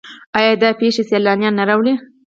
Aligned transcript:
آیا 0.37 0.51
دا 0.63 0.69
پیښې 0.79 1.03
سیلانیان 1.11 1.53
نه 1.59 1.63
راوړي؟ 1.69 1.93